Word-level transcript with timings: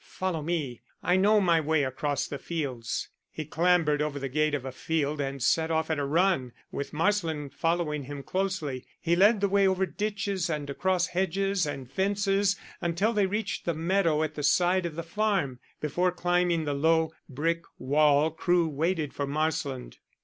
"Follow 0.03 0.41
me, 0.41 0.81
I 1.03 1.15
know 1.15 1.39
my 1.39 1.61
way 1.61 1.83
across 1.83 2.25
the 2.25 2.39
fields." 2.39 3.09
He 3.29 3.45
clambered 3.45 4.01
over 4.01 4.17
the 4.17 4.29
gate 4.29 4.55
of 4.55 4.65
a 4.65 4.71
field 4.71 5.21
and 5.21 5.43
set 5.43 5.69
off 5.69 5.91
at 5.91 5.99
a 5.99 6.05
run, 6.05 6.53
with 6.71 6.91
Marsland 6.91 7.53
following 7.53 8.05
him 8.05 8.23
closely. 8.23 8.87
He 8.99 9.15
led 9.15 9.41
the 9.41 9.47
way 9.47 9.67
over 9.67 9.85
ditches 9.85 10.49
and 10.49 10.67
across 10.71 11.05
hedges 11.09 11.67
and 11.67 11.87
fences 11.87 12.55
until 12.81 13.13
they 13.13 13.27
reached 13.27 13.65
the 13.65 13.75
meadow 13.75 14.23
at 14.23 14.33
the 14.33 14.41
side 14.41 14.87
of 14.87 14.95
the 14.95 15.03
farm. 15.03 15.59
Before 15.81 16.11
climbing 16.11 16.63
the 16.65 16.73
low, 16.73 17.13
brick 17.29 17.61
wall 17.77 18.31
Crewe 18.31 18.67
waited 18.69 19.13
for 19.13 19.27
Marsland. 19.27 19.99